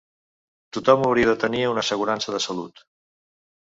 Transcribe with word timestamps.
Tothom 0.77 1.03
hauria 1.09 1.29
de 1.31 1.35
tenir 1.45 1.61
una 1.73 1.83
assegurança 1.85 2.37
de 2.37 2.41
salut. 2.47 2.87